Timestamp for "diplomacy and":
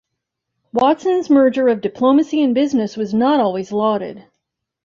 1.79-2.55